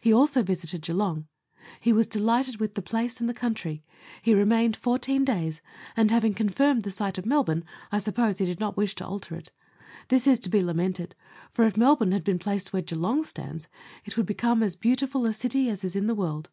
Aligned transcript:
He 0.00 0.12
also 0.12 0.44
visited 0.44 0.82
Geelong. 0.82 1.26
He 1.80 1.92
was 1.92 2.06
delighted 2.06 2.58
with 2.58 2.76
the 2.76 2.80
place 2.80 3.18
and 3.18 3.34
country; 3.34 3.82
he 4.22 4.32
remained 4.32 4.76
fourteen 4.76 5.24
days, 5.24 5.60
and 5.96 6.12
having 6.12 6.32
confirmed 6.32 6.82
the 6.82 6.92
site 6.92 7.18
of 7.18 7.26
Melbourne, 7.26 7.64
I 7.90 7.98
suppose 7.98 8.38
he 8.38 8.46
did 8.46 8.60
not 8.60 8.76
wish 8.76 8.94
to 8.94 9.04
alter 9.04 9.34
it. 9.34 9.50
This 10.10 10.28
is 10.28 10.38
to 10.42 10.48
be 10.48 10.60
lamented, 10.62 11.16
for 11.50 11.64
if 11.66 11.76
Melbourne 11.76 12.12
had 12.12 12.22
been 12.22 12.38
placed 12.38 12.72
where 12.72 12.82
Geelong 12.82 13.24
stands, 13.24 13.66
it 14.04 14.16
would 14.16 14.26
become 14.26 14.62
as 14.62 14.76
beauti 14.76 15.08
ful 15.08 15.26
a 15.26 15.32
city 15.32 15.68
as 15.68 15.82
is 15.82 15.96
in 15.96 16.06
the 16.06 16.14
world. 16.14 16.50